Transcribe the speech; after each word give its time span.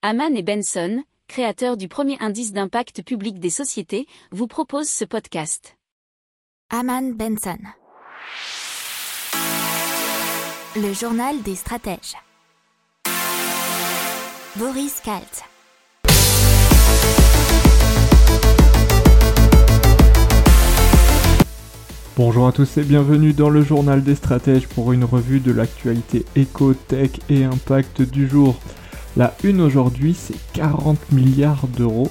Haman 0.00 0.36
et 0.36 0.44
Benson, 0.44 1.02
créateurs 1.26 1.76
du 1.76 1.88
premier 1.88 2.16
indice 2.20 2.52
d'impact 2.52 3.02
public 3.02 3.40
des 3.40 3.50
sociétés, 3.50 4.06
vous 4.30 4.46
proposent 4.46 4.88
ce 4.88 5.04
podcast. 5.04 5.76
Haman 6.70 7.14
Benson. 7.14 7.58
Le 10.76 10.92
journal 10.92 11.42
des 11.42 11.56
stratèges. 11.56 12.14
Boris 14.54 15.00
Kalt. 15.00 15.42
Bonjour 22.16 22.46
à 22.46 22.52
tous 22.52 22.76
et 22.76 22.84
bienvenue 22.84 23.32
dans 23.32 23.50
le 23.50 23.62
journal 23.62 24.04
des 24.04 24.14
stratèges 24.14 24.68
pour 24.68 24.92
une 24.92 25.02
revue 25.02 25.40
de 25.40 25.50
l'actualité 25.50 26.24
éco, 26.36 26.72
tech 26.74 27.10
et 27.28 27.42
impact 27.42 28.02
du 28.02 28.28
jour. 28.28 28.54
La 29.16 29.34
une 29.42 29.60
aujourd'hui, 29.60 30.14
c'est 30.14 30.36
40 30.52 31.12
milliards 31.12 31.66
d'euros 31.76 32.10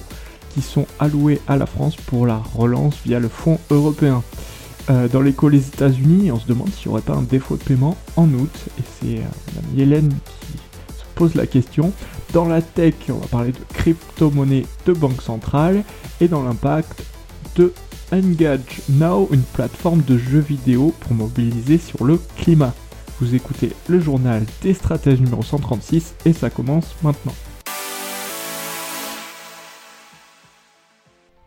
qui 0.54 0.62
sont 0.62 0.86
alloués 0.98 1.40
à 1.46 1.56
la 1.56 1.66
France 1.66 1.96
pour 1.96 2.26
la 2.26 2.36
relance 2.54 2.96
via 3.04 3.18
le 3.20 3.28
fonds 3.28 3.58
européen. 3.70 4.22
Euh, 4.90 5.06
dans 5.08 5.20
l'éco 5.20 5.48
les 5.48 5.66
États-Unis, 5.68 6.32
on 6.32 6.38
se 6.38 6.46
demande 6.46 6.70
s'il 6.70 6.88
n'y 6.88 6.94
aurait 6.94 7.02
pas 7.02 7.14
un 7.14 7.22
défaut 7.22 7.56
de 7.56 7.62
paiement 7.62 7.96
en 8.16 8.28
août, 8.32 8.50
et 8.78 8.82
c'est 9.00 9.18
euh, 9.18 9.80
Hélène 9.80 10.08
qui 10.08 10.58
se 10.98 11.04
pose 11.14 11.34
la 11.34 11.46
question. 11.46 11.92
Dans 12.32 12.46
la 12.46 12.62
tech, 12.62 12.94
on 13.10 13.14
va 13.14 13.26
parler 13.26 13.52
de 13.52 13.58
crypto-monnaie 13.74 14.64
de 14.86 14.92
banque 14.94 15.20
centrale, 15.20 15.84
et 16.20 16.28
dans 16.28 16.42
l'impact 16.42 17.02
de 17.56 17.72
Engage 18.12 18.80
Now, 18.88 19.28
une 19.30 19.42
plateforme 19.42 20.02
de 20.02 20.16
jeux 20.16 20.40
vidéo 20.40 20.94
pour 21.00 21.12
mobiliser 21.12 21.76
sur 21.76 22.04
le 22.04 22.18
climat. 22.36 22.72
Vous 23.20 23.34
écoutez 23.34 23.72
le 23.88 23.98
journal 23.98 24.44
des 24.62 24.74
stratèges 24.74 25.20
numéro 25.20 25.42
136 25.42 26.14
et 26.24 26.32
ça 26.32 26.50
commence 26.50 26.94
maintenant. 27.02 27.34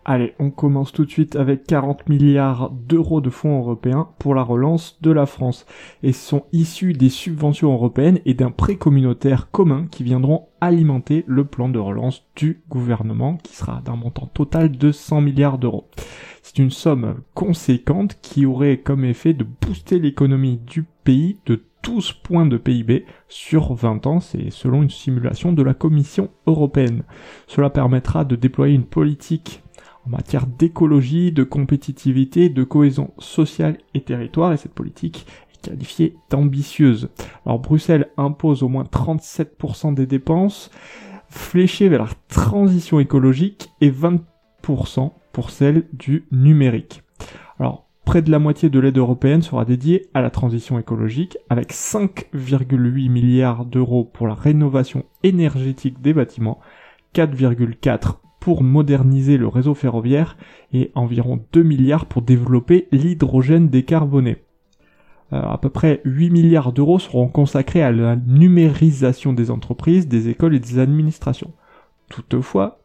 Allez, 0.04 0.34
on 0.40 0.50
commence 0.50 0.92
tout 0.92 1.06
de 1.06 1.10
suite 1.10 1.38
avec 1.38 1.66
40 1.66 2.10
milliards 2.10 2.72
d'euros 2.72 3.22
de 3.22 3.30
fonds 3.30 3.60
européens 3.60 4.10
pour 4.20 4.36
la 4.36 4.42
relance 4.44 4.98
de 5.02 5.12
la 5.12 5.26
France. 5.26 5.66
Et 6.04 6.12
sont 6.12 6.44
issus 6.52 6.92
des 6.92 7.10
subventions 7.10 7.72
européennes 7.72 8.20
et 8.26 8.34
d'un 8.34 8.52
prêt 8.52 8.76
communautaire 8.76 9.50
commun 9.52 9.88
qui 9.90 10.04
viendront 10.04 10.50
alimenter 10.60 11.24
le 11.28 11.46
plan 11.46 11.70
de 11.70 11.80
relance 11.80 12.26
du 12.36 12.64
gouvernement 12.68 13.38
qui 13.38 13.56
sera 13.56 13.82
d'un 13.86 13.96
montant 13.96 14.26
total 14.26 14.72
de 14.72 14.92
100 14.92 15.22
milliards 15.22 15.58
d'euros. 15.60 15.88
C'est 16.54 16.62
une 16.62 16.70
somme 16.70 17.22
conséquente 17.34 18.18
qui 18.22 18.46
aurait 18.46 18.76
comme 18.76 19.06
effet 19.06 19.34
de 19.34 19.46
booster 19.46 20.00
l'économie 20.00 20.58
du 20.58 20.84
pays 21.06 21.38
de 21.46 21.64
12 21.84 22.12
points 22.12 22.46
de 22.46 22.58
PIB 22.58 23.06
sur 23.30 23.74
20 23.74 24.06
ans, 24.06 24.20
c'est 24.20 24.50
selon 24.50 24.84
une 24.84 24.90
simulation 24.90 25.54
de 25.54 25.64
la 25.64 25.74
Commission 25.74 26.30
européenne. 26.48 27.04
Cela 27.48 27.70
permettra 27.70 28.26
de 28.26 28.36
déployer 28.36 28.76
une 28.76 28.84
politique 28.84 29.64
en 30.06 30.10
matière 30.10 30.46
d'écologie, 30.46 31.32
de 31.32 31.46
compétitivité, 31.46 32.50
de 32.50 32.66
cohésion 32.66 33.14
sociale 33.18 33.78
et 33.94 34.02
territoire, 34.02 34.52
et 34.52 34.58
cette 34.58 34.74
politique 34.74 35.26
est 35.54 35.70
qualifiée 35.70 36.18
d'ambitieuse. 36.30 37.08
Alors 37.46 37.60
Bruxelles 37.60 38.10
impose 38.18 38.62
au 38.62 38.68
moins 38.68 38.84
37% 38.84 39.94
des 39.94 40.06
dépenses 40.06 40.70
fléchées 41.30 41.88
vers 41.88 42.04
la 42.04 42.12
transition 42.28 43.00
écologique 43.00 43.70
et 43.80 43.90
20% 43.90 45.12
pour 45.32 45.50
celle 45.50 45.86
du 45.94 46.26
numérique. 46.32 47.04
Alors 47.60 47.86
près 48.06 48.22
de 48.22 48.32
la 48.32 48.40
moitié 48.40 48.70
de 48.70 48.80
l'aide 48.80 48.98
européenne 48.98 49.42
sera 49.42 49.66
dédiée 49.66 50.10
à 50.14 50.22
la 50.22 50.30
transition 50.30 50.78
écologique, 50.80 51.38
avec 51.50 51.72
5,8 51.74 53.10
milliards 53.10 53.66
d'euros 53.66 54.04
pour 54.04 54.28
la 54.28 54.34
rénovation 54.34 55.06
énergétique 55.24 56.02
des 56.02 56.14
bâtiments, 56.14 56.60
4,4 57.16 58.16
pour 58.42 58.64
moderniser 58.64 59.38
le 59.38 59.48
réseau 59.48 59.76
ferroviaire 59.76 60.36
et 60.74 60.92
environ 60.96 61.40
2 61.54 61.64
milliards 61.64 62.08
pour 62.08 62.24
développer 62.24 62.88
l'hydrogène 62.92 63.70
décarboné. 63.70 64.38
Euh, 65.32 65.42
à 65.42 65.58
peu 65.58 65.70
près 65.70 66.02
8 66.04 66.32
milliards 66.32 66.74
d'euros 66.74 67.00
seront 67.00 67.30
consacrés 67.30 67.84
à 67.84 67.92
la 67.92 68.16
numérisation 68.18 69.32
des 69.32 69.52
entreprises, 69.52 70.08
des 70.08 70.28
écoles 70.28 70.56
et 70.56 70.60
des 70.60 70.80
administrations. 70.80 71.54
Toutefois, 72.10 72.81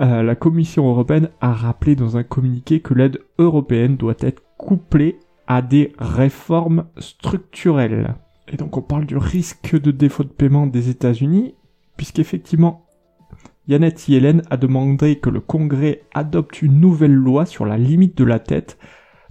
euh, 0.00 0.22
la 0.22 0.34
Commission 0.34 0.88
européenne 0.88 1.28
a 1.40 1.52
rappelé 1.52 1.96
dans 1.96 2.16
un 2.16 2.22
communiqué 2.22 2.80
que 2.80 2.94
l'aide 2.94 3.20
européenne 3.38 3.96
doit 3.96 4.14
être 4.20 4.42
couplée 4.56 5.18
à 5.46 5.60
des 5.60 5.92
réformes 5.98 6.86
structurelles. 6.98 8.14
Et 8.48 8.56
donc 8.56 8.76
on 8.76 8.82
parle 8.82 9.06
du 9.06 9.16
risque 9.16 9.78
de 9.78 9.90
défaut 9.90 10.24
de 10.24 10.28
paiement 10.28 10.66
des 10.66 10.88
États-Unis, 10.88 11.54
puisqu'effectivement 11.96 12.86
Yannette 13.68 14.08
Yellen 14.08 14.42
a 14.50 14.56
demandé 14.56 15.16
que 15.16 15.30
le 15.30 15.40
Congrès 15.40 16.02
adopte 16.14 16.62
une 16.62 16.80
nouvelle 16.80 17.14
loi 17.14 17.46
sur 17.46 17.64
la 17.64 17.78
limite 17.78 18.16
de 18.16 18.24
la 18.24 18.38
tête, 18.38 18.78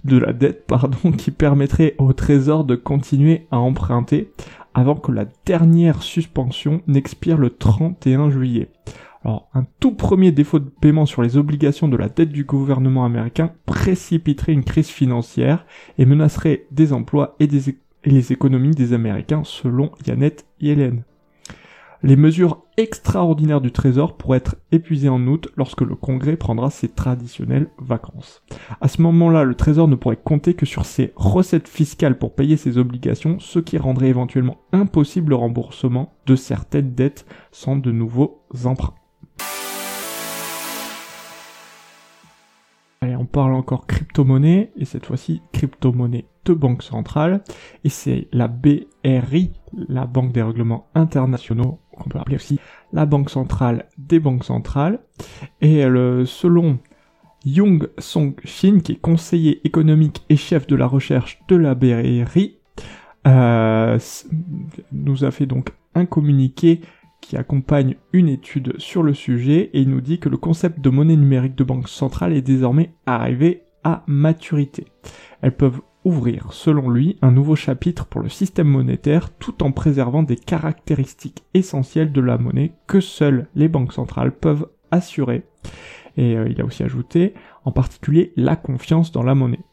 de 0.04 0.16
la 0.16 0.32
dette, 0.32 0.66
pardon, 0.66 1.12
qui 1.18 1.30
permettrait 1.30 1.94
au 1.98 2.12
Trésor 2.12 2.64
de 2.64 2.76
continuer 2.76 3.46
à 3.50 3.58
emprunter 3.58 4.32
avant 4.74 4.94
que 4.94 5.12
la 5.12 5.26
dernière 5.44 6.02
suspension 6.02 6.80
n'expire 6.86 7.36
le 7.36 7.50
31 7.50 8.30
juillet. 8.30 8.70
Un 9.24 9.66
tout 9.78 9.94
premier 9.94 10.32
défaut 10.32 10.58
de 10.58 10.68
paiement 10.68 11.06
sur 11.06 11.22
les 11.22 11.36
obligations 11.36 11.88
de 11.88 11.96
la 11.96 12.08
dette 12.08 12.32
du 12.32 12.44
gouvernement 12.44 13.04
américain 13.04 13.52
précipiterait 13.66 14.52
une 14.52 14.64
crise 14.64 14.88
financière 14.88 15.64
et 15.98 16.06
menacerait 16.06 16.66
des 16.72 16.92
emplois 16.92 17.36
et, 17.38 17.44
et 17.44 18.10
les 18.10 18.32
économies 18.32 18.74
des 18.74 18.92
Américains 18.92 19.42
selon 19.44 19.92
Yannette 20.06 20.46
Yellen. 20.60 21.04
Les 22.04 22.16
mesures 22.16 22.64
extraordinaires 22.76 23.60
du 23.60 23.70
Trésor 23.70 24.16
pourraient 24.16 24.38
être 24.38 24.56
épuisées 24.72 25.08
en 25.08 25.24
août 25.28 25.48
lorsque 25.56 25.82
le 25.82 25.94
Congrès 25.94 26.36
prendra 26.36 26.68
ses 26.68 26.88
traditionnelles 26.88 27.68
vacances. 27.78 28.42
À 28.80 28.88
ce 28.88 29.00
moment-là, 29.02 29.44
le 29.44 29.54
Trésor 29.54 29.86
ne 29.86 29.94
pourrait 29.94 30.16
compter 30.16 30.54
que 30.54 30.66
sur 30.66 30.84
ses 30.84 31.12
recettes 31.14 31.68
fiscales 31.68 32.18
pour 32.18 32.34
payer 32.34 32.56
ses 32.56 32.76
obligations, 32.76 33.38
ce 33.38 33.60
qui 33.60 33.78
rendrait 33.78 34.08
éventuellement 34.08 34.58
impossible 34.72 35.30
le 35.30 35.36
remboursement 35.36 36.12
de 36.26 36.34
certaines 36.34 36.92
dettes 36.92 37.24
sans 37.52 37.76
de 37.76 37.92
nouveaux 37.92 38.42
emprunts. 38.64 38.94
On 43.22 43.26
parle 43.26 43.54
encore 43.54 43.86
crypto-monnaie, 43.86 44.72
et 44.76 44.84
cette 44.84 45.06
fois-ci 45.06 45.42
crypto-monnaie 45.52 46.26
de 46.44 46.54
banque 46.54 46.82
centrale, 46.82 47.44
et 47.84 47.88
c'est 47.88 48.26
la 48.32 48.48
BRI, 48.48 49.52
la 49.88 50.06
Banque 50.06 50.32
des 50.32 50.42
règlements 50.42 50.88
internationaux, 50.96 51.78
qu'on 51.92 52.08
peut 52.08 52.18
appeler 52.18 52.36
aussi 52.36 52.58
la 52.92 53.06
Banque 53.06 53.30
centrale 53.30 53.86
des 53.96 54.18
banques 54.18 54.42
centrales. 54.42 54.98
Et 55.60 55.82
selon 55.82 56.78
Young 57.44 57.88
Song 57.98 58.34
Shin, 58.44 58.80
qui 58.80 58.92
est 58.92 59.00
conseiller 59.00 59.64
économique 59.64 60.24
et 60.28 60.36
chef 60.36 60.66
de 60.66 60.74
la 60.74 60.86
recherche 60.86 61.38
de 61.46 61.54
la 61.54 61.76
BRI, 61.76 62.58
euh, 63.28 64.00
nous 64.90 65.24
a 65.24 65.30
fait 65.30 65.46
donc 65.46 65.72
un 65.94 66.06
communiqué 66.06 66.80
qui 67.22 67.38
accompagne 67.38 67.96
une 68.12 68.28
étude 68.28 68.74
sur 68.78 69.02
le 69.02 69.14
sujet 69.14 69.70
et 69.72 69.80
il 69.80 69.88
nous 69.88 70.02
dit 70.02 70.18
que 70.18 70.28
le 70.28 70.36
concept 70.36 70.80
de 70.80 70.90
monnaie 70.90 71.16
numérique 71.16 71.54
de 71.54 71.64
banque 71.64 71.88
centrale 71.88 72.34
est 72.34 72.42
désormais 72.42 72.92
arrivé 73.06 73.62
à 73.84 74.02
maturité. 74.06 74.86
Elles 75.40 75.56
peuvent 75.56 75.80
ouvrir, 76.04 76.52
selon 76.52 76.90
lui, 76.90 77.16
un 77.22 77.30
nouveau 77.30 77.56
chapitre 77.56 78.06
pour 78.06 78.20
le 78.20 78.28
système 78.28 78.68
monétaire 78.68 79.30
tout 79.38 79.62
en 79.62 79.72
préservant 79.72 80.22
des 80.22 80.36
caractéristiques 80.36 81.44
essentielles 81.54 82.12
de 82.12 82.20
la 82.20 82.38
monnaie 82.38 82.72
que 82.86 83.00
seules 83.00 83.48
les 83.54 83.68
banques 83.68 83.92
centrales 83.92 84.32
peuvent 84.32 84.68
assurer. 84.90 85.44
Et 86.16 86.36
euh, 86.36 86.48
il 86.50 86.60
a 86.60 86.64
aussi 86.64 86.82
ajouté, 86.82 87.34
en 87.64 87.72
particulier, 87.72 88.32
la 88.36 88.56
confiance 88.56 89.12
dans 89.12 89.22
la 89.22 89.34
monnaie. 89.34 89.64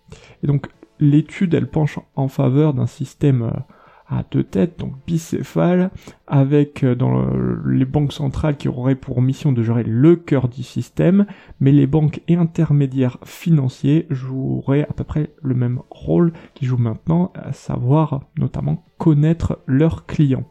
Et 0.43 0.47
donc, 0.47 0.67
l'étude, 0.99 1.53
elle 1.53 1.69
penche 1.69 1.99
en 2.15 2.27
faveur 2.27 2.73
d'un 2.73 2.87
système 2.87 3.41
euh, 3.41 3.59
à 4.09 4.23
deux 4.29 4.43
têtes, 4.43 4.79
donc 4.79 4.93
bicéphale, 5.05 5.91
avec 6.27 6.83
euh, 6.83 6.95
dans 6.95 7.27
les 7.65 7.85
banques 7.85 8.13
centrales 8.13 8.57
qui 8.57 8.67
auraient 8.67 8.95
pour 8.95 9.21
mission 9.21 9.51
de 9.51 9.63
gérer 9.63 9.83
le 9.83 10.15
cœur 10.15 10.47
du 10.47 10.63
système, 10.63 11.25
mais 11.59 11.71
les 11.71 11.87
banques 11.87 12.21
et 12.27 12.35
intermédiaires 12.35 13.17
financiers 13.23 14.07
joueraient 14.09 14.87
à 14.89 14.93
peu 14.93 15.03
près 15.03 15.31
le 15.41 15.55
même 15.55 15.81
rôle 15.89 16.33
qu'ils 16.55 16.67
jouent 16.67 16.77
maintenant, 16.77 17.31
à 17.35 17.53
savoir 17.53 18.21
notamment 18.37 18.83
connaître 18.97 19.59
leurs 19.65 20.05
clients. 20.05 20.45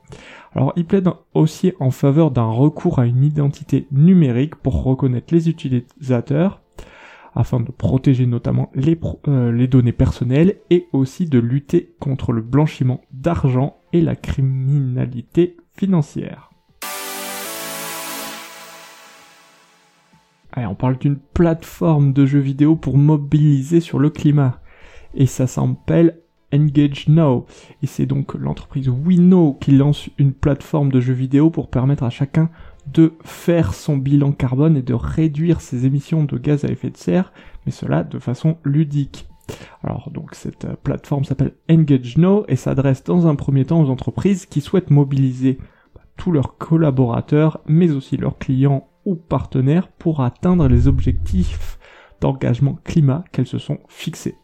Alors 0.55 0.73
il 0.77 0.87
plaide 0.87 1.09
aussi 1.35 1.73
en 1.79 1.91
faveur 1.91 2.31
d'un 2.31 2.47
recours 2.47 2.99
à 2.99 3.07
une 3.07 3.23
identité 3.23 3.87
numérique 3.93 4.57
pour 4.57 4.83
reconnaître 4.83 5.35
les 5.35 5.49
utilisateurs, 5.49 6.61
afin 7.35 7.61
de 7.61 7.71
protéger 7.71 8.27
notamment 8.27 8.71
les, 8.75 8.99
euh, 9.29 9.53
les 9.53 9.67
données 9.67 9.93
personnelles 9.93 10.57
et 10.71 10.87
aussi 10.93 11.27
de 11.27 11.39
lutter 11.39 11.95
contre 12.01 12.33
le 12.33 12.43
blanchiment 12.43 13.01
d'argent 13.13 13.79
et 13.93 14.01
la 14.01 14.17
criminalité 14.17 15.57
financière. 15.75 16.51
Allez, 20.53 20.67
on 20.67 20.75
parle 20.75 20.99
d'une 20.99 21.19
plateforme 21.19 22.13
de 22.13 22.27
jeux 22.27 22.41
vidéo 22.41 22.75
pour 22.75 22.99
mobiliser 22.99 23.81
sur 23.81 23.99
le 23.99 24.11
climat. 24.11 24.61
Et 25.15 25.27
ça 25.27 25.47
s'appelle 25.47 26.21
Engage 26.53 27.09
Now. 27.09 27.47
Et 27.83 27.87
c'est 27.87 28.07
donc 28.07 28.35
l'entreprise 28.35 28.89
WeKnow 28.89 29.59
qui 29.61 29.73
lance 29.73 30.09
une 30.19 30.33
plateforme 30.33 30.91
de 30.91 31.01
jeux 31.01 31.15
vidéo 31.15 31.51
pour 31.51 31.69
permettre 31.69 32.03
à 32.03 32.11
chacun 32.11 32.51
de 32.93 33.15
faire 33.23 33.75
son 33.75 33.97
bilan 33.97 34.33
carbone 34.33 34.77
et 34.77 34.83
de 34.83 34.95
réduire 34.95 35.61
ses 35.61 35.87
émissions 35.87 36.25
de 36.25 36.39
gaz 36.39 36.65
à 36.65 36.69
effet 36.69 36.91
de 36.91 36.97
serre, 36.97 37.33
mais 37.67 37.73
cela 37.73 38.05
de 38.05 38.19
façon 38.19 38.57
ludique. 38.65 39.29
Alors 39.83 40.11
donc 40.11 40.35
cette 40.35 40.65
euh, 40.65 40.75
plateforme 40.83 41.25
s'appelle 41.25 41.55
Engage 41.71 42.19
Now 42.19 42.45
et 42.49 42.57
s'adresse 42.57 43.05
dans 43.05 43.27
un 43.27 43.35
premier 43.35 43.65
temps 43.65 43.83
aux 43.83 43.91
entreprises 43.91 44.47
qui 44.47 44.61
souhaitent 44.61 44.91
mobiliser 44.91 45.59
bah, 45.95 46.03
tous 46.17 46.33
leurs 46.33 46.59
collaborateurs, 46.59 47.61
mais 47.67 47.91
aussi 47.91 48.17
leurs 48.17 48.39
clients 48.39 48.89
ou 49.05 49.15
partenaires 49.15 49.89
pour 49.89 50.21
atteindre 50.21 50.69
les 50.69 50.87
objectifs 50.87 51.79
d'engagement 52.21 52.79
climat 52.85 53.25
qu'elles 53.33 53.47
se 53.47 53.59
sont 53.59 53.79
fixés. 53.89 54.37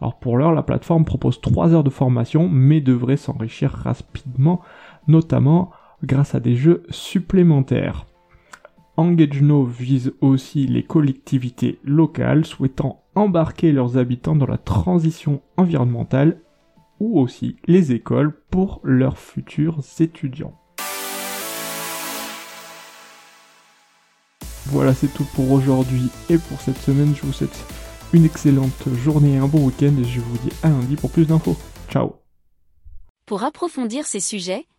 Alors 0.00 0.18
pour 0.18 0.38
l'heure, 0.38 0.52
la 0.52 0.62
plateforme 0.62 1.04
propose 1.04 1.40
3 1.40 1.74
heures 1.74 1.84
de 1.84 1.90
formation, 1.90 2.48
mais 2.48 2.80
devrait 2.80 3.16
s'enrichir 3.16 3.70
rapidement, 3.70 4.60
notamment 5.06 5.70
grâce 6.02 6.34
à 6.34 6.40
des 6.40 6.56
jeux 6.56 6.82
supplémentaires. 6.90 8.06
EngageNo 8.96 9.64
vise 9.64 10.12
aussi 10.20 10.66
les 10.66 10.82
collectivités 10.82 11.78
locales 11.84 12.44
souhaitant 12.44 13.04
embarquer 13.14 13.72
leurs 13.72 13.96
habitants 13.96 14.36
dans 14.36 14.46
la 14.46 14.58
transition 14.58 15.40
environnementale 15.56 16.40
ou 17.00 17.20
aussi 17.20 17.56
les 17.66 17.92
écoles 17.92 18.32
pour 18.50 18.80
leurs 18.82 19.18
futurs 19.18 19.80
étudiants. 20.00 20.54
Voilà, 24.66 24.92
c'est 24.92 25.12
tout 25.14 25.26
pour 25.34 25.50
aujourd'hui 25.52 26.10
et 26.28 26.36
pour 26.36 26.60
cette 26.60 26.76
semaine. 26.76 27.14
Je 27.14 27.22
vous 27.22 27.32
souhaite 27.32 27.64
une 28.12 28.24
excellente 28.24 28.88
journée 29.02 29.34
et 29.34 29.38
un 29.38 29.46
bon 29.46 29.66
week-end 29.66 29.94
et 29.98 30.04
je 30.04 30.20
vous 30.20 30.38
dis 30.38 30.54
à 30.62 30.68
lundi 30.68 30.96
pour 30.96 31.10
plus 31.10 31.26
d'infos. 31.26 31.56
Ciao 31.88 32.16
Pour 33.26 33.44
approfondir 33.44 34.06
ces 34.06 34.20
sujets, 34.20 34.66